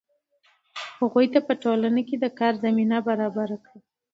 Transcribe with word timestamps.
هغوی 0.99 1.25
ته 1.33 1.39
په 1.47 1.53
ټولنه 1.63 2.01
کې 2.07 2.15
د 2.19 2.25
کار 2.39 2.53
زمینه 2.63 2.97
برابره 3.07 3.57
کړئ. 3.65 3.79